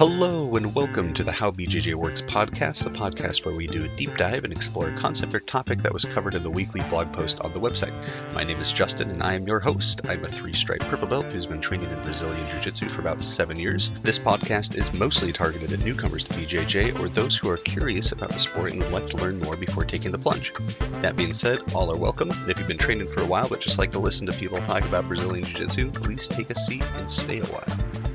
[0.00, 3.96] Hello, and welcome to the How BJJ Works podcast, the podcast where we do a
[3.98, 7.12] deep dive and explore a concept or topic that was covered in the weekly blog
[7.12, 7.92] post on the website.
[8.32, 10.00] My name is Justin, and I am your host.
[10.08, 13.22] I'm a three stripe purple belt who's been training in Brazilian Jiu Jitsu for about
[13.22, 13.90] seven years.
[14.00, 18.30] This podcast is mostly targeted at newcomers to BJJ or those who are curious about
[18.30, 20.54] the sport and would like to learn more before taking the plunge.
[21.02, 23.60] That being said, all are welcome, and if you've been training for a while but
[23.60, 26.84] just like to listen to people talk about Brazilian Jiu Jitsu, please take a seat
[26.96, 28.09] and stay a while.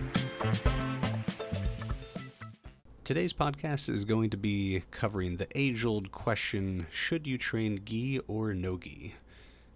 [3.06, 8.20] Today's podcast is going to be covering the age old question should you train gi
[8.28, 9.14] or no gi?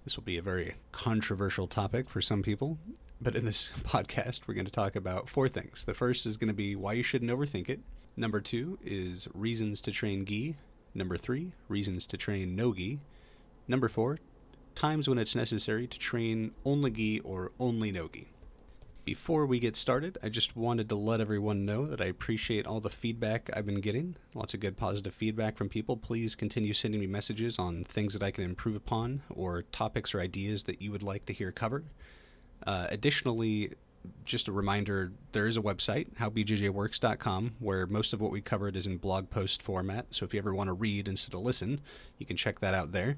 [0.04, 2.80] This will be a very controversial topic for some people,
[3.22, 5.84] but in this podcast, we're going to talk about four things.
[5.84, 7.82] The first is going to be why you shouldn't overthink it.
[8.18, 10.56] Number two is reasons to train gi.
[10.96, 13.00] Number three, reasons to train no gi.
[13.68, 14.18] Number four,
[14.74, 18.28] times when it's necessary to train only gi or only no gi.
[19.06, 22.80] Before we get started, I just wanted to let everyone know that I appreciate all
[22.80, 24.18] the feedback I've been getting.
[24.36, 25.98] Lots of good positive feedback from people.
[25.98, 30.20] Please continue sending me messages on things that I can improve upon or topics or
[30.20, 31.86] ideas that you would like to hear covered.
[32.68, 33.72] Uh, additionally,
[34.26, 38.86] just a reminder there is a website, howbjjworks.com, where most of what we covered is
[38.86, 40.08] in blog post format.
[40.12, 41.82] So if you ever want to read instead of listen,
[42.18, 43.18] you can check that out there.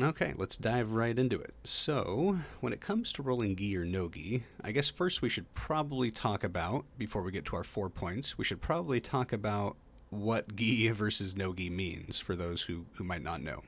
[0.00, 1.54] Okay, let's dive right into it.
[1.64, 5.52] So, when it comes to rolling gi or no gi, I guess first we should
[5.52, 9.76] probably talk about, before we get to our four points, we should probably talk about
[10.08, 13.62] what gi versus no gi means for those who, who might not know.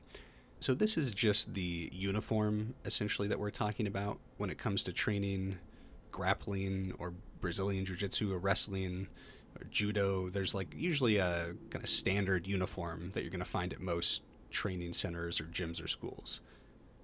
[0.59, 4.91] So, this is just the uniform essentially that we're talking about when it comes to
[4.91, 5.59] training
[6.09, 9.07] grappling or Brazilian Jiu Jitsu or wrestling
[9.59, 10.29] or judo.
[10.29, 14.23] There's like usually a kind of standard uniform that you're going to find at most
[14.55, 16.39] training centers or gyms or schools.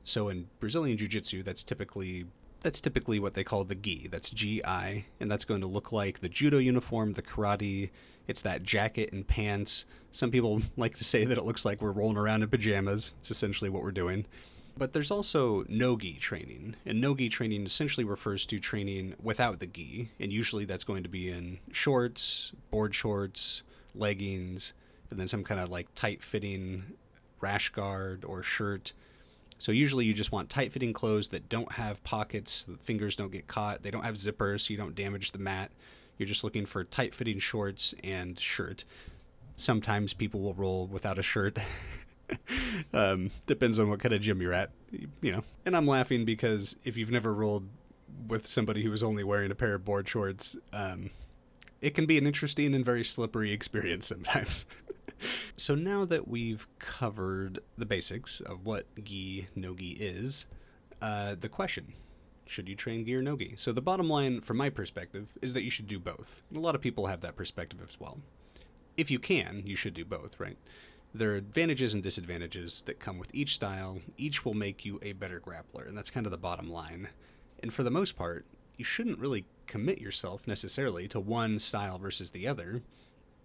[0.03, 2.25] So in Brazilian Jiu-Jitsu, that's typically
[2.61, 4.07] that's typically what they call the gi.
[4.11, 7.89] That's GI, and that's going to look like the judo uniform, the karate.
[8.27, 9.85] It's that jacket and pants.
[10.11, 13.13] Some people like to say that it looks like we're rolling around in pajamas.
[13.19, 14.25] It's essentially what we're doing.
[14.77, 20.11] But there's also no-gi training, and no-gi training essentially refers to training without the gi,
[20.19, 24.73] and usually that's going to be in shorts, board shorts, leggings,
[25.09, 26.93] and then some kind of like tight-fitting
[27.41, 28.93] rash guard or shirt.
[29.59, 33.31] So usually you just want tight fitting clothes that don't have pockets, the fingers don't
[33.31, 35.71] get caught, they don't have zippers so you don't damage the mat.
[36.17, 38.85] You're just looking for tight fitting shorts and shirt.
[39.57, 41.59] Sometimes people will roll without a shirt.
[42.93, 44.71] um, depends on what kind of gym you're at,
[45.21, 45.43] you know.
[45.65, 47.67] And I'm laughing because if you've never rolled
[48.27, 51.09] with somebody who is only wearing a pair of board shorts, um,
[51.81, 54.65] it can be an interesting and very slippery experience sometimes.
[55.55, 60.45] so now that we've covered the basics of what gi no gi is,
[61.01, 61.93] uh, the question
[62.51, 63.55] should you train gi or no gi?
[63.57, 66.43] So the bottom line, from my perspective, is that you should do both.
[66.53, 68.19] a lot of people have that perspective as well.
[68.97, 70.57] If you can, you should do both, right?
[71.13, 73.99] There are advantages and disadvantages that come with each style.
[74.17, 77.09] Each will make you a better grappler, and that's kind of the bottom line.
[77.63, 78.45] And for the most part,
[78.77, 82.81] you shouldn't really commit yourself necessarily to one style versus the other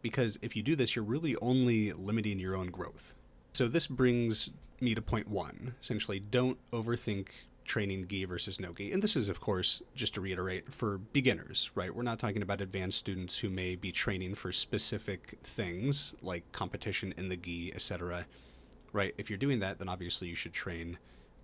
[0.06, 3.16] because if you do this, you're really only limiting your own growth.
[3.54, 5.74] So this brings me to point one.
[5.82, 7.26] Essentially, don't overthink
[7.64, 8.92] training gi versus no gi.
[8.92, 11.92] And this is, of course, just to reiterate, for beginners, right?
[11.92, 17.12] We're not talking about advanced students who may be training for specific things like competition
[17.16, 18.26] in the gi, etc.
[18.92, 19.12] Right?
[19.18, 20.98] If you're doing that, then obviously you should train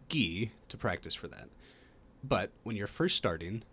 [0.09, 1.49] gi to practice for that.
[2.23, 3.65] But when you're first starting,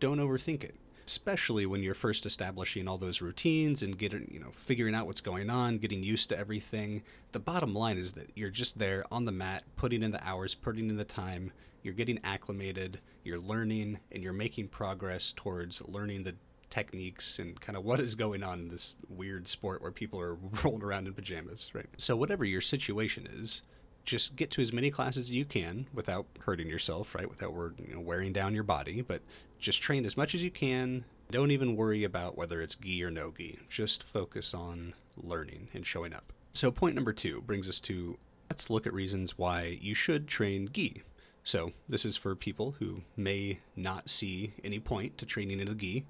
[0.00, 0.74] don't overthink it
[1.06, 5.20] especially when you're first establishing all those routines and getting, you know, figuring out what's
[5.20, 7.02] going on, getting used to everything.
[7.32, 10.54] The bottom line is that you're just there on the mat, putting in the hours,
[10.54, 11.52] putting in the time,
[11.82, 16.34] you're getting acclimated, you're learning, and you're making progress towards learning the
[16.68, 20.34] techniques and kind of what is going on in this weird sport where people are
[20.64, 21.86] rolling around in pajamas, right?
[21.96, 23.62] So, whatever your situation is,
[24.04, 27.28] just get to as many classes as you can without hurting yourself, right?
[27.28, 29.20] Without you know, wearing down your body, but
[29.58, 31.04] just train as much as you can.
[31.30, 33.58] Don't even worry about whether it's gi or no gi.
[33.68, 36.32] Just focus on learning and showing up.
[36.52, 38.18] So, point number two brings us to
[38.48, 41.02] let's look at reasons why you should train gi.
[41.42, 45.74] So, this is for people who may not see any point to training in the
[45.74, 46.06] gi.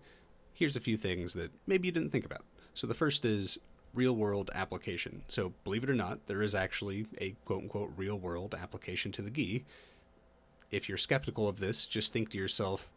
[0.52, 2.44] Here's a few things that maybe you didn't think about.
[2.74, 3.58] So, the first is
[3.94, 5.22] real world application.
[5.28, 9.22] So, believe it or not, there is actually a quote unquote real world application to
[9.22, 9.64] the gi.
[10.70, 12.90] If you're skeptical of this, just think to yourself,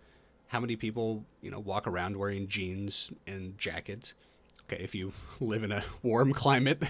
[0.50, 4.14] how many people you know walk around wearing jeans and jackets
[4.64, 6.84] okay if you live in a warm climate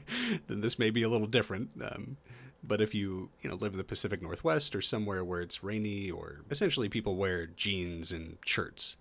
[0.48, 2.16] then this may be a little different um,
[2.62, 6.10] but if you you know live in the pacific northwest or somewhere where it's rainy
[6.10, 8.96] or essentially people wear jeans and shirts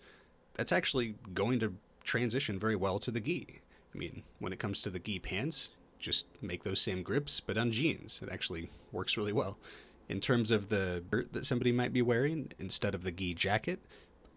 [0.56, 1.74] that's actually going to
[2.04, 3.62] transition very well to the gi.
[3.94, 5.70] I mean, when it comes to the gi pants,
[6.00, 8.22] just make those same grips, but on jeans.
[8.24, 9.58] It actually works really well.
[10.10, 13.80] In terms of the shirt that somebody might be wearing, instead of the gi jacket,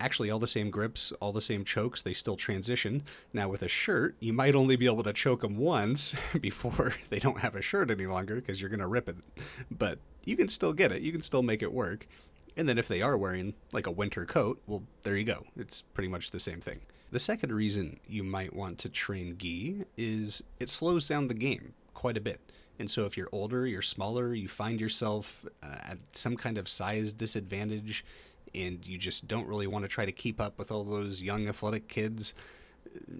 [0.00, 3.02] actually all the same grips, all the same chokes, they still transition.
[3.32, 7.18] Now, with a shirt, you might only be able to choke them once before they
[7.18, 9.16] don't have a shirt any longer because you're going to rip it.
[9.70, 12.06] But you can still get it, you can still make it work.
[12.56, 15.44] And then if they are wearing like a winter coat, well, there you go.
[15.56, 16.80] It's pretty much the same thing.
[17.10, 21.74] The second reason you might want to train gi is it slows down the game
[21.94, 22.40] quite a bit.
[22.78, 26.68] And so if you're older, you're smaller, you find yourself uh, at some kind of
[26.68, 28.04] size disadvantage
[28.54, 31.48] and you just don't really want to try to keep up with all those young
[31.48, 32.34] athletic kids,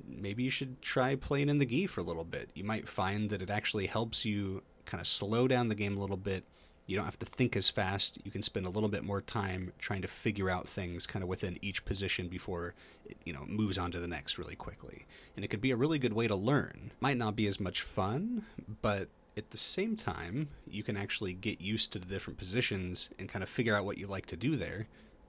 [0.06, 2.50] maybe you should try playing in the gi for a little bit.
[2.54, 6.00] You might find that it actually helps you kind of slow down the game a
[6.00, 6.44] little bit.
[6.86, 8.18] You don't have to think as fast.
[8.24, 11.28] You can spend a little bit more time trying to figure out things kind of
[11.28, 12.74] within each position before
[13.06, 15.06] it, you know, moves on to the next really quickly.
[15.34, 16.90] And it could be a really good way to learn.
[17.00, 18.44] Might not be as much fun,
[18.82, 23.28] but at the same time, you can actually get used to the different positions and
[23.28, 24.86] kind of figure out what you like to do there.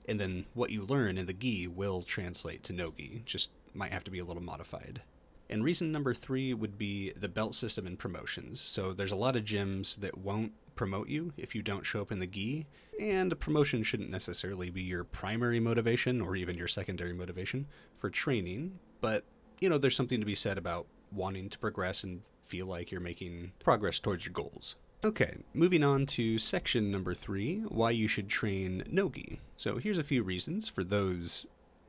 [0.08, 3.92] And then what you learn in the gi will translate to no gi, just might
[3.92, 5.02] have to be a little modified.
[5.48, 8.60] And reason number three would be the belt system and promotions.
[8.60, 12.12] So there's a lot of gyms that won't promote you if you don't show up
[12.12, 12.66] in the gi,
[13.00, 17.66] and a promotion shouldn't necessarily be your primary motivation or even your secondary motivation
[17.96, 19.24] for training, but
[19.60, 23.00] you know, there's something to be said about wanting to progress and feel like you're
[23.00, 24.76] making progress towards your goals.
[25.04, 29.40] Okay, moving on to section number three why you should train Nogi.
[29.56, 31.46] So here's a few reasons for those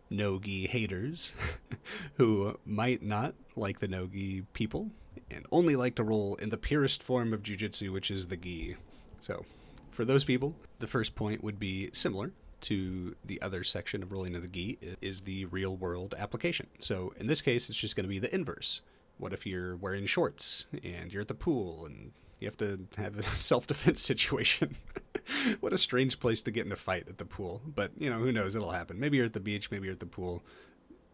[0.09, 1.31] Nogi haters
[2.15, 4.91] who might not like the Nogi people
[5.29, 8.75] and only like to roll in the purest form of jujitsu, which is the gi.
[9.19, 9.45] So,
[9.91, 12.31] for those people, the first point would be similar
[12.61, 16.67] to the other section of rolling in the gi is the real world application.
[16.79, 18.81] So, in this case, it's just going to be the inverse.
[19.17, 23.17] What if you're wearing shorts and you're at the pool and you have to have
[23.17, 24.75] a self defense situation?
[25.59, 27.61] what a strange place to get in a fight at the pool.
[27.65, 28.55] But, you know, who knows?
[28.55, 28.99] It'll happen.
[28.99, 30.43] Maybe you're at the beach, maybe you're at the pool.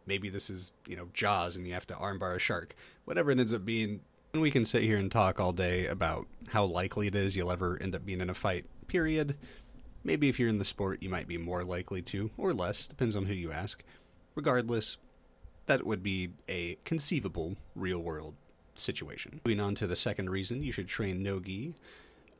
[0.05, 2.75] Maybe this is, you know, Jaws and you have to armbar a shark.
[3.05, 4.01] Whatever it ends up being,
[4.33, 7.51] And we can sit here and talk all day about how likely it is you'll
[7.51, 9.37] ever end up being in a fight, period.
[10.03, 13.15] Maybe if you're in the sport, you might be more likely to, or less, depends
[13.15, 13.81] on who you ask.
[14.35, 14.97] Regardless,
[15.65, 18.35] that would be a conceivable real world
[18.75, 19.41] situation.
[19.45, 21.75] Moving on to the second reason you should train no gi.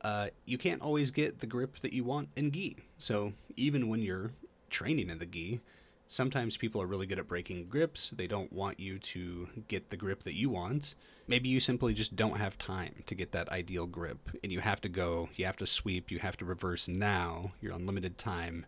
[0.02, 2.76] Uh, you can't always get the grip that you want in gi.
[2.98, 4.32] So even when you're
[4.68, 5.60] training in the gi,
[6.08, 8.10] sometimes people are really good at breaking grips.
[8.10, 10.94] They don't want you to get the grip that you want.
[11.26, 14.80] Maybe you simply just don't have time to get that ideal grip and you have
[14.82, 17.52] to go, you have to sweep, you have to reverse now.
[17.60, 18.66] You're on limited time.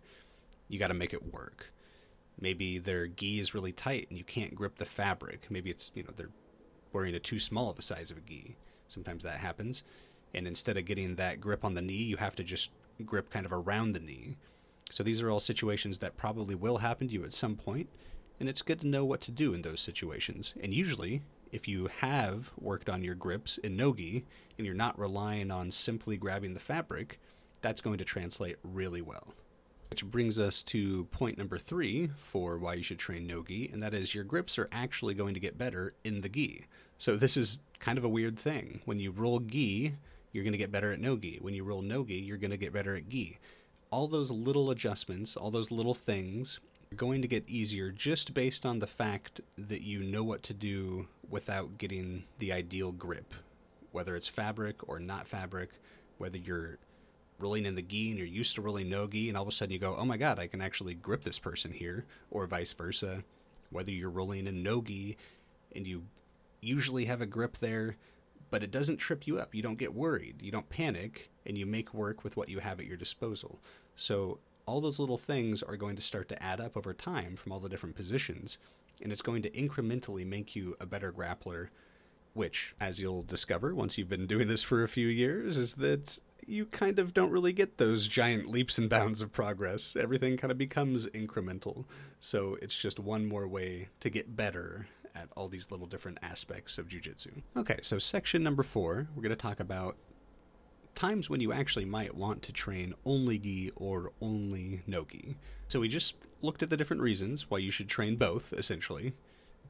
[0.69, 1.71] You got to make it work.
[2.41, 5.47] Maybe their gi is really tight and you can't grip the fabric.
[5.51, 6.31] Maybe it's, you know, they're
[6.93, 8.57] wearing a too small of a size of a gi.
[8.89, 9.83] Sometimes that happens.
[10.35, 12.71] And instead of getting that grip on the knee, you have to just
[13.05, 14.37] grip kind of around the knee.
[14.91, 17.89] So these are all situations that probably will happen to you at some point,
[18.39, 20.55] and it's good to know what to do in those situations.
[20.63, 24.25] And usually, if you have worked on your grips in nogi
[24.57, 27.19] and you're not relying on simply grabbing the fabric,
[27.63, 29.35] that's going to translate really well.
[29.91, 33.81] Which brings us to point number three for why you should train no gi, and
[33.81, 36.67] that is your grips are actually going to get better in the gi.
[36.99, 38.81] So this is kind of a weird thing.
[38.85, 39.95] When you roll gi,
[40.33, 41.39] you're going to get better at no gi.
[41.41, 43.39] When you roll no gi, you're going to get better at gi.
[43.91, 46.61] All those little adjustments, all those little things
[46.93, 50.55] are going to get easier just based on the fact that you know what to
[50.55, 53.35] do without getting the ideal grip,
[53.93, 55.71] whether it's fabric or not fabric,
[56.19, 56.79] whether you're
[57.39, 59.53] rolling in the gi and you're used to rolling no gi, and all of a
[59.53, 62.73] sudden you go, oh my god, I can actually grip this person here, or vice
[62.73, 63.25] versa.
[63.71, 65.17] Whether you're rolling in no gi
[65.75, 66.05] and you
[66.61, 67.97] usually have a grip there,
[68.51, 69.55] but it doesn't trip you up.
[69.55, 72.81] You don't get worried, you don't panic, and you make work with what you have
[72.81, 73.61] at your disposal.
[73.97, 77.53] So all those little things are going to start to add up over time from
[77.53, 78.59] all the different positions,
[79.03, 81.69] and it's going to incrementally make you a better grappler.
[82.35, 86.19] Which, as you'll discover once you've been doing this for a few years, is that
[86.47, 89.97] you kind of don't really get those giant leaps and bounds of progress.
[89.97, 91.85] Everything kind of becomes incremental.
[92.21, 96.79] So it's just one more way to get better at all these little different aspects
[96.79, 97.43] of jujitsu.
[97.57, 99.97] Okay, so section number four, we're going to talk about
[100.95, 105.37] times when you actually might want to train only gi or only no gi.
[105.69, 109.15] So we just looked at the different reasons why you should train both, essentially.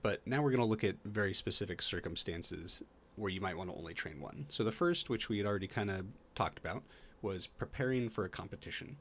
[0.03, 2.83] But now we're going to look at very specific circumstances
[3.17, 4.47] where you might want to only train one.
[4.49, 6.83] So the first, which we had already kind of talked about,
[7.23, 8.97] was preparing for a competition.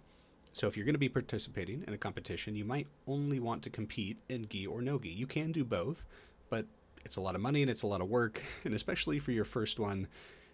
[0.53, 3.69] So if you're going to be participating in a competition, you might only want to
[3.69, 5.09] compete in gi or no gi.
[5.09, 6.05] You can do both,
[6.49, 6.65] but
[7.03, 9.45] it's a lot of money and it's a lot of work, and especially for your
[9.45, 10.07] first one,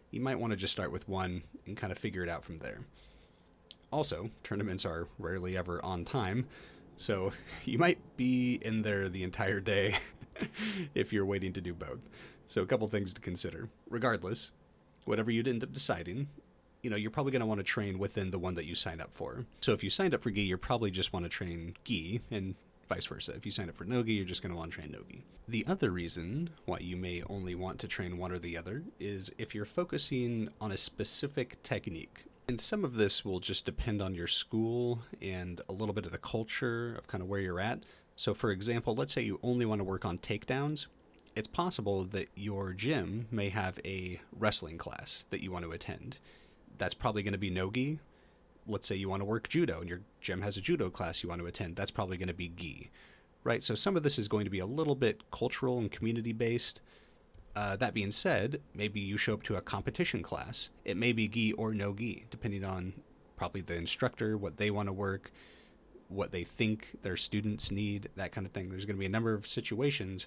[0.10, 2.60] you might want to just start with one and kind of figure it out from
[2.60, 2.80] there.
[3.92, 6.48] Also, tournaments are rarely ever on time,
[6.98, 7.32] so
[7.66, 9.96] you might be in there the entire day
[10.96, 12.00] if you're waiting to do both.
[12.52, 13.70] So, a couple things to consider.
[13.90, 14.52] Regardless,
[15.06, 16.28] whatever you'd end up deciding,
[16.82, 19.00] you know, you're probably going to want to train within the one that you signed
[19.00, 19.46] up for.
[19.62, 22.56] So if you signed up for gi, you're probably just want to train gi and
[22.90, 23.32] vice versa.
[23.32, 25.00] If you sign up for no gi, you're just going to want to train no
[25.10, 25.24] gi.
[25.48, 29.32] The other reason why you may only want to train one or the other is
[29.38, 32.26] if you're focusing on a specific technique.
[32.50, 36.12] And some of this will just depend on your school and a little bit of
[36.12, 37.86] the culture of kind of where you're at.
[38.18, 40.88] So, for example, let's say you only want to work on takedowns.
[41.36, 46.18] It's possible that your gym may have a wrestling class that you want to attend
[46.82, 48.00] that's probably going to be no gi.
[48.68, 51.30] Let's say you want to work judo and your gym has a judo class you
[51.30, 51.76] want to attend.
[51.76, 52.90] That's probably going to be gi,
[53.44, 53.64] right?
[53.64, 56.82] So some of this is going to be a little bit cultural and community based.
[57.56, 60.70] Uh, that being said, maybe you show up to a competition class.
[60.84, 62.94] It may be gi or no gi, depending on
[63.36, 65.32] probably the instructor, what they want to work,
[66.08, 68.70] what they think their students need, that kind of thing.
[68.70, 70.26] There's going to be a number of situations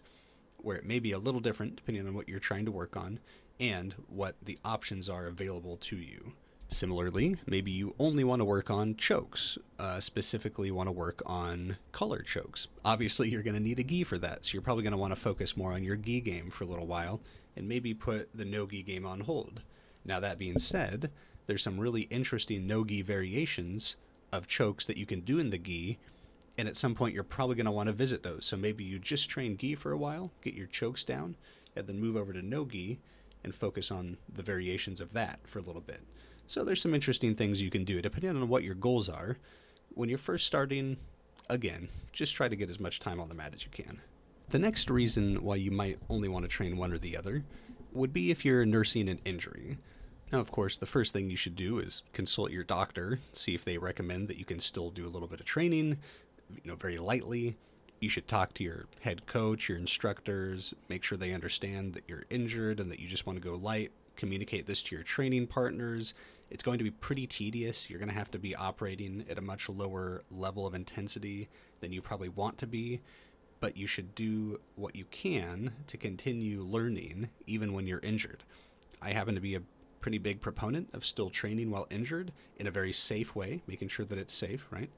[0.64, 3.20] where it may be a little different depending on what you're trying to work on
[3.60, 6.32] and what the options are available to you.
[6.66, 11.76] Similarly, maybe you only want to work on chokes, uh, specifically want to work on
[11.92, 12.68] collar chokes.
[12.84, 15.14] Obviously, you're going to need a gi for that, so you're probably going to want
[15.14, 17.20] to focus more on your gi game for a little while
[17.54, 19.60] and maybe put the no gi game on hold.
[20.04, 21.10] Now, that being said,
[21.46, 23.96] there's some really interesting no gi variations
[24.32, 25.98] of chokes that you can do in the gi,
[26.56, 28.46] and at some point, you're probably going to want to visit those.
[28.46, 31.36] So maybe you just train gi for a while, get your chokes down,
[31.74, 33.00] and then move over to no gi
[33.42, 36.00] and focus on the variations of that for a little bit.
[36.46, 39.38] So there's some interesting things you can do depending on what your goals are.
[39.94, 40.96] When you're first starting,
[41.48, 44.00] again, just try to get as much time on the mat as you can.
[44.50, 47.44] The next reason why you might only want to train one or the other
[47.92, 49.78] would be if you're nursing an injury.
[50.32, 53.64] Now, of course, the first thing you should do is consult your doctor, see if
[53.64, 55.98] they recommend that you can still do a little bit of training,
[56.50, 57.56] you know, very lightly.
[58.00, 62.24] You should talk to your head coach, your instructors, make sure they understand that you're
[62.30, 63.92] injured and that you just want to go light.
[64.16, 66.14] Communicate this to your training partners,
[66.50, 67.90] it's going to be pretty tedious.
[67.90, 71.48] You're going to have to be operating at a much lower level of intensity
[71.80, 73.00] than you probably want to be,
[73.58, 78.44] but you should do what you can to continue learning even when you're injured.
[79.02, 79.62] I happen to be a
[80.00, 84.06] pretty big proponent of still training while injured in a very safe way, making sure
[84.06, 84.90] that it's safe, right?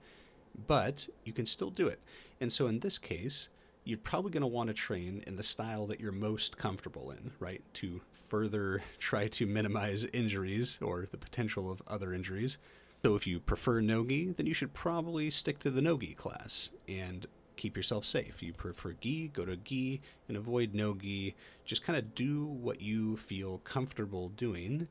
[0.67, 2.01] But you can still do it.
[2.41, 3.51] And so in this case,
[3.85, 7.31] you're probably going to want to train in the style that you're most comfortable in,
[7.39, 7.63] right?
[7.75, 12.59] To further try to minimize injuries or the potential of other injuries.
[13.05, 17.27] So if you prefer Nogi, then you should probably stick to the Nogi class and
[17.57, 18.43] keep yourself safe.
[18.43, 21.35] You prefer gi, go to gi and avoid nogi.
[21.65, 24.89] Just kind of do what you feel comfortable doing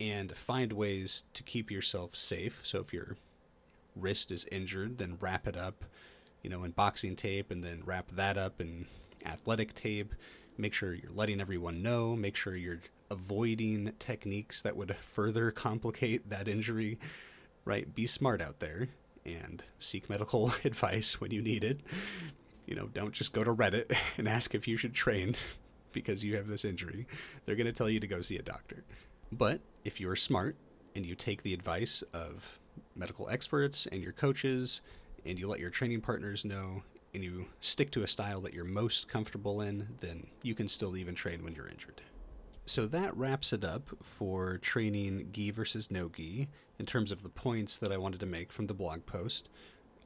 [0.00, 2.60] and find ways to keep yourself safe.
[2.62, 3.16] So if your
[3.96, 5.84] wrist is injured, then wrap it up,
[6.42, 8.86] you know, in boxing tape and then wrap that up in
[9.24, 10.14] athletic tape
[10.60, 12.80] make sure you're letting everyone know, make sure you're
[13.10, 16.98] avoiding techniques that would further complicate that injury,
[17.64, 17.94] right?
[17.94, 18.88] Be smart out there
[19.24, 21.80] and seek medical advice when you need it.
[22.66, 25.34] You know, don't just go to Reddit and ask if you should train
[25.92, 27.06] because you have this injury.
[27.44, 28.84] They're going to tell you to go see a doctor.
[29.32, 30.56] But if you're smart
[30.94, 32.58] and you take the advice of
[32.94, 34.80] medical experts and your coaches
[35.24, 36.82] and you let your training partners know
[37.14, 40.96] and you stick to a style that you're most comfortable in, then you can still
[40.96, 42.00] even train when you're injured.
[42.66, 47.28] So that wraps it up for training gi versus no gi in terms of the
[47.28, 49.48] points that I wanted to make from the blog post.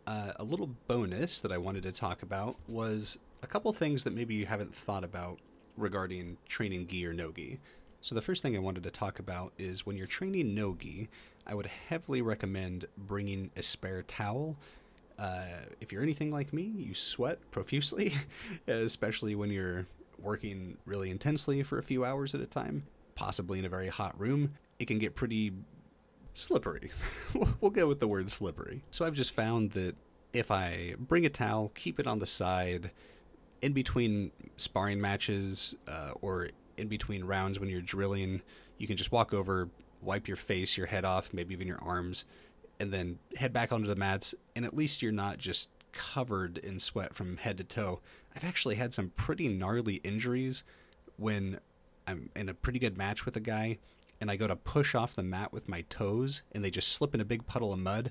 [0.07, 4.14] Uh, a little bonus that I wanted to talk about was a couple things that
[4.14, 5.41] maybe you haven't thought about
[5.76, 7.61] regarding training gi or no gi.
[8.00, 11.09] So the first thing I wanted to talk about is when you're training no gi,
[11.46, 14.56] I would heavily recommend bringing a spare towel
[15.18, 15.44] uh,
[15.80, 18.14] if you're anything like me, you sweat profusely,
[18.66, 19.86] especially when you're
[20.18, 22.84] working really intensely for a few hours at a time,
[23.14, 24.54] possibly in a very hot room.
[24.78, 25.52] It can get pretty
[26.32, 26.90] slippery.
[27.60, 28.82] we'll go with the word slippery.
[28.90, 29.94] So I've just found that
[30.32, 32.90] if I bring a towel, keep it on the side
[33.62, 38.42] in between sparring matches uh, or in between rounds when you're drilling,
[38.78, 39.68] you can just walk over,
[40.04, 42.25] wipe your face, your head off, maybe even your arms,
[42.78, 46.80] and then head back onto the mats, and at least you're not just covered in
[46.80, 48.00] sweat from head to toe.
[48.34, 50.64] I've actually had some pretty gnarly injuries
[51.16, 51.61] when
[52.06, 53.78] I'm in a pretty good match with a guy
[54.20, 57.14] and I go to push off the mat with my toes and they just slip
[57.14, 58.11] in a big puddle of mud.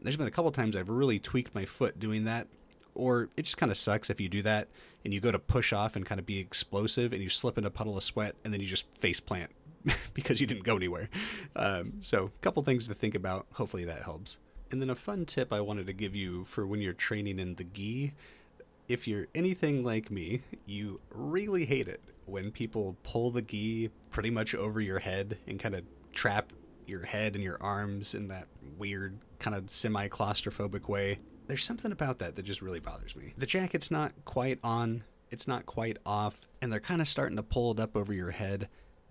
[0.00, 2.46] There's been a couple times I've really tweaked my foot doing that,
[2.94, 4.68] or it just kind of sucks if you do that
[5.04, 7.64] and you go to push off and kind of be explosive and you slip in
[7.64, 9.50] a puddle of sweat and then you just face plant
[10.14, 11.08] because you didn't go anywhere.
[11.54, 13.46] Um, so, a couple things to think about.
[13.54, 14.38] Hopefully, that helps.
[14.70, 17.54] And then a fun tip I wanted to give you for when you're training in
[17.54, 18.12] the gi.
[18.88, 24.30] If you're anything like me, you really hate it when people pull the gi pretty
[24.30, 26.52] much over your head and kind of trap
[26.86, 28.46] your head and your arms in that
[28.78, 31.18] weird kind of semi claustrophobic way.
[31.46, 33.34] There's something about that that just really bothers me.
[33.38, 37.42] The jacket's not quite on, it's not quite off, and they're kind of starting to
[37.42, 38.68] pull it up over your head.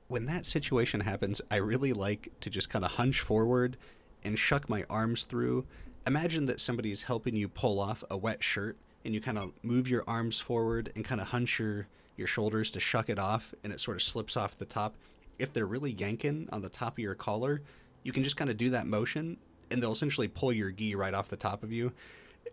[0.07, 3.75] When that situation happens, I really like to just kind of hunch forward
[4.23, 5.65] and shuck my arms through.
[6.05, 9.51] Imagine that somebody is helping you pull off a wet shirt and you kind of
[9.63, 13.53] move your arms forward and kind of hunch your, your shoulders to shuck it off
[13.63, 14.95] and it sort of slips off the top.
[15.39, 17.61] If they're really yanking on the top of your collar,
[18.03, 19.37] you can just kind of do that motion
[19.71, 21.91] and they'll essentially pull your gi right off the top of you.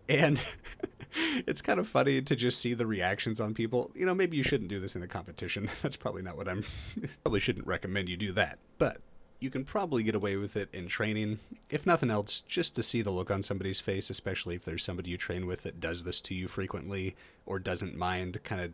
[0.09, 0.43] And
[1.47, 3.91] it's kind of funny to just see the reactions on people.
[3.95, 5.69] You know, maybe you shouldn't do this in a competition.
[5.81, 6.63] That's probably not what I'm
[7.23, 8.59] probably shouldn't recommend you do that.
[8.77, 8.97] But
[9.39, 11.39] you can probably get away with it in training.
[11.69, 15.11] If nothing else, just to see the look on somebody's face, especially if there's somebody
[15.11, 17.15] you train with that does this to you frequently
[17.45, 18.71] or doesn't mind kind of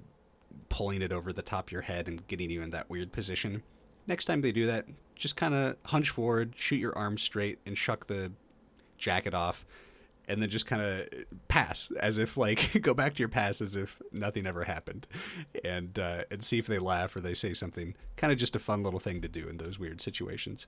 [0.69, 3.63] pulling it over the top of your head and getting you in that weird position.
[4.05, 7.77] Next time they do that, just kind of hunch forward, shoot your arms straight, and
[7.77, 8.31] shuck the
[8.97, 9.65] jacket off
[10.29, 11.09] and then just kind of
[11.47, 15.07] pass as if like go back to your past as if nothing ever happened.
[15.63, 17.95] And uh, and see if they laugh or they say something.
[18.15, 20.67] Kind of just a fun little thing to do in those weird situations.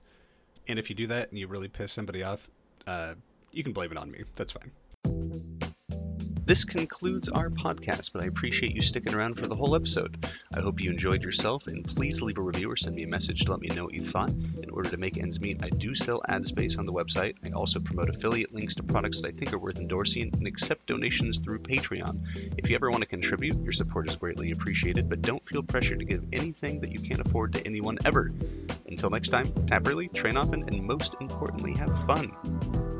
[0.68, 2.48] And if you do that and you really piss somebody off
[2.86, 3.14] uh,
[3.52, 4.24] you can blame it on me.
[4.34, 4.72] That's fine
[6.44, 10.26] this concludes our podcast, but I appreciate you sticking around for the whole episode.
[10.54, 13.44] I hope you enjoyed yourself, and please leave a review or send me a message
[13.44, 14.30] to let me know what you thought.
[14.30, 17.36] In order to make ends meet, I do sell ad space on the website.
[17.44, 20.86] I also promote affiliate links to products that I think are worth endorsing and accept
[20.86, 22.54] donations through Patreon.
[22.58, 26.00] If you ever want to contribute, your support is greatly appreciated, but don't feel pressured
[26.00, 28.32] to give anything that you can't afford to anyone ever.
[28.86, 32.91] Until next time, tap early, train often, and most importantly, have fun.